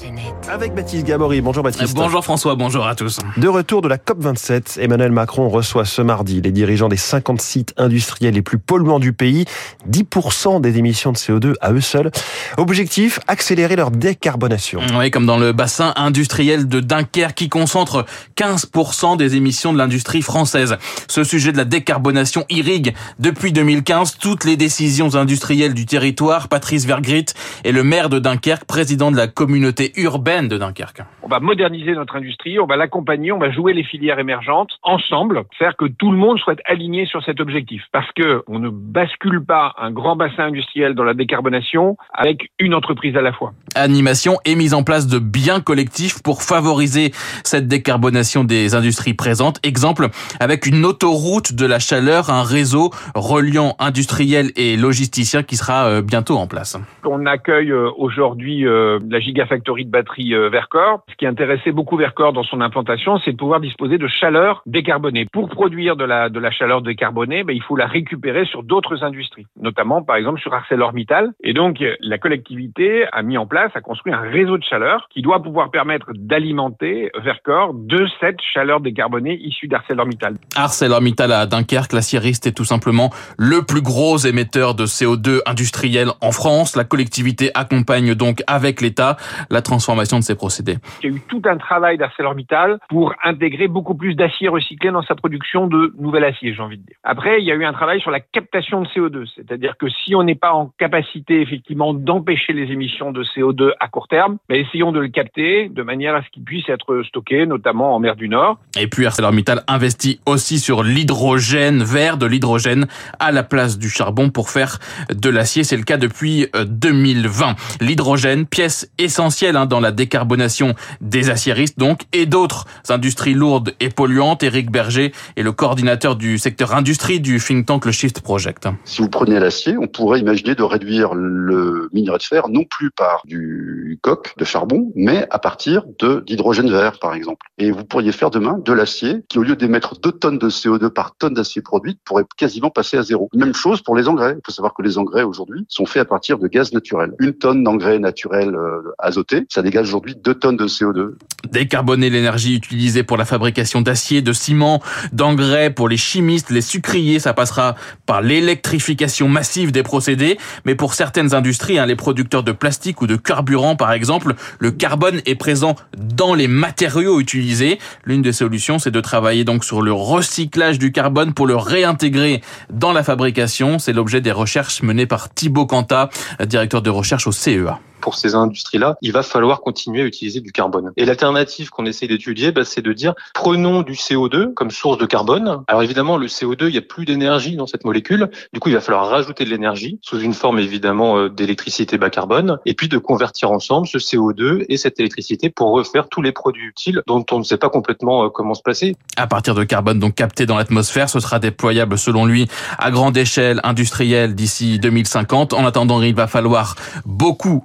[0.00, 0.34] planète.
[0.48, 1.40] Avec Baptiste Gabory.
[1.40, 1.94] Bonjour Baptiste.
[1.94, 3.18] Bonjour François, bonjour à tous.
[3.36, 7.74] De retour de la COP27, Emmanuel Macron reçoit ce mardi les dirigeants des 50 sites
[7.76, 9.44] industriels les plus polluants du pays.
[9.90, 12.10] 10% des émissions de CO2 à eux seuls.
[12.56, 14.80] Objectif, accélérer leur décarbonation.
[14.98, 18.06] Oui, comme dans le bassin industriel de Dunkerque qui concentre
[18.36, 20.76] 15% des émissions de l'industrie française.
[21.08, 26.48] Ce sujet de la décarbonation irrigue depuis 2015 toutes les décisions industrielles du territoire.
[26.48, 27.26] Patrice Vergrit
[27.64, 31.02] est le maire de Dunkerque, président de la communauté urbaine de Dunkerque.
[31.22, 35.42] On va moderniser notre industrie, on va l'accompagner, on va jouer les filières émergentes ensemble,
[35.58, 37.82] faire que tout le monde soit aligné sur cet objectif.
[37.92, 42.74] Parce que on ne bascule pas un grand bassin industriel dans la décarbonation avec une
[42.74, 43.52] entreprise à la fois.
[43.74, 47.12] Animation et mise en place de biens collectifs pour favoriser
[47.44, 49.58] cette décarbonation des industries présentes.
[49.64, 50.08] Exemple
[50.40, 56.02] avec une autoroute de la chaleur, un réseau reliant industriels et logisticiens qui sera euh,
[56.02, 56.76] bientôt en place.
[57.04, 61.04] On accueille euh, aujourd'hui euh, la Gigafactory de batterie Vercor.
[61.10, 65.26] Ce qui intéressait beaucoup Vercor dans son implantation, c'est de pouvoir disposer de chaleur décarbonée.
[65.32, 69.02] Pour produire de la, de la chaleur décarbonée, ben, il faut la récupérer sur d'autres
[69.02, 71.30] industries, notamment par exemple sur ArcelorMittal.
[71.42, 75.22] Et donc la collectivité a mis en place, a construit un réseau de chaleur qui
[75.22, 80.36] doit pouvoir permettre d'alimenter Vercor de cette chaleur décarbonée issue d'ArcelorMittal.
[80.56, 86.32] ArcelorMittal à Dunkerque, l'aciériste est tout simplement le plus gros émetteur de CO2 industriel en
[86.32, 86.76] France.
[86.76, 89.16] La collectivité accompagne donc avec l'État
[89.50, 90.76] la transformation de ces procédés.
[91.02, 95.02] Il y a eu tout un travail d'ArcelorMittal pour intégrer beaucoup plus d'acier recyclé dans
[95.02, 96.96] sa production de nouvel acier, j'ai envie de dire.
[97.04, 100.14] Après, il y a eu un travail sur la captation de CO2, c'est-à-dire que si
[100.14, 104.56] on n'est pas en capacité effectivement d'empêcher les émissions de CO2 à court terme, mais
[104.56, 108.00] ben, essayons de le capter de manière à ce qu'il puisse être stocké, notamment en
[108.00, 108.58] mer du Nord.
[108.76, 112.86] Et puis ArcelorMittal investit aussi sur l'hydrogène vert, de l'hydrogène
[113.20, 114.78] à la place du charbon pour faire
[115.10, 115.62] de l'acier.
[115.62, 117.50] C'est le cas depuis 2020.
[117.50, 123.72] Euh, L'hydrogène, pièce essentielle hein, dans la décarbonation des aciéristes donc, et d'autres industries lourdes
[123.80, 124.42] et polluantes.
[124.42, 128.68] Éric Berger est le coordinateur du secteur industrie du think tank le Shift Project.
[128.84, 132.90] Si vous prenez l'acier, on pourrait imaginer de réduire le minerai de fer non plus
[132.90, 133.69] par du
[134.00, 137.46] coq de charbon, mais à partir de d'hydrogène vert, par exemple.
[137.58, 140.90] Et vous pourriez faire demain de l'acier qui, au lieu d'émettre 2 tonnes de CO2
[140.90, 143.28] par tonne d'acier produite, pourrait quasiment passer à zéro.
[143.34, 144.34] Même chose pour les engrais.
[144.36, 147.14] Il faut savoir que les engrais aujourd'hui sont faits à partir de gaz naturel.
[147.18, 151.14] Une tonne d'engrais naturel euh, azoté, ça dégage aujourd'hui 2 tonnes de CO2.
[151.50, 154.82] Décarboner l'énergie utilisée pour la fabrication d'acier, de ciment,
[155.12, 157.74] d'engrais pour les chimistes, les sucriers, ça passera
[158.06, 160.38] par l'électrification massive des procédés.
[160.64, 164.70] Mais pour certaines industries, hein, les producteurs de plastique ou de carburant par exemple, le
[164.70, 167.78] carbone est présent dans les matériaux utilisés.
[168.04, 172.42] L'une des solutions, c'est de travailler donc sur le recyclage du carbone pour le réintégrer
[172.70, 173.78] dans la fabrication.
[173.78, 176.10] C'est l'objet des recherches menées par Thibaut Canta,
[176.46, 180.52] directeur de recherche au CEA pour ces industries-là, il va falloir continuer à utiliser du
[180.52, 180.92] carbone.
[180.96, 185.06] Et l'alternative qu'on essaie d'étudier, bah, c'est de dire prenons du CO2 comme source de
[185.06, 185.62] carbone.
[185.68, 188.30] Alors évidemment, le CO2, il n'y a plus d'énergie dans cette molécule.
[188.52, 192.10] Du coup, il va falloir rajouter de l'énergie sous une forme évidemment euh, d'électricité bas
[192.10, 196.32] carbone, et puis de convertir ensemble ce CO2 et cette électricité pour refaire tous les
[196.32, 198.96] produits utiles dont on ne sait pas complètement euh, comment se passer.
[199.16, 203.16] À partir de carbone donc capté dans l'atmosphère, ce sera déployable selon lui à grande
[203.16, 205.52] échelle industrielle d'ici 2050.
[205.52, 207.64] En attendant, il va falloir beaucoup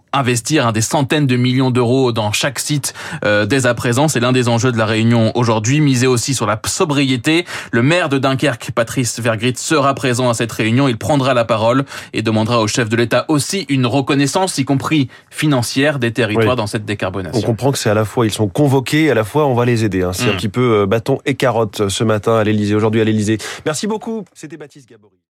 [0.60, 2.94] hein, des centaines de millions d'euros dans chaque site
[3.24, 4.08] euh, dès à présent.
[4.08, 5.82] C'est l'un des enjeux de la réunion aujourd'hui.
[5.82, 7.46] Miser aussi sur la sobriété.
[7.72, 10.88] Le maire de Dunkerque, Patrice Vergrit, sera présent à cette réunion.
[10.88, 15.10] Il prendra la parole et demandera au chef de l'État aussi une reconnaissance, y compris
[15.30, 17.40] financière, des territoires dans cette décarbonation.
[17.40, 19.66] On comprend que c'est à la fois ils sont convoqués, à la fois on va
[19.66, 20.04] les aider.
[20.04, 20.14] Hein.
[20.14, 20.38] C'est un mm.
[20.38, 23.38] petit peu euh, bâton et carotte ce matin à l'Élysée, aujourd'hui à l'Élysée.
[23.66, 24.26] Merci beaucoup.
[24.34, 25.16] C'était Baptiste Gabory.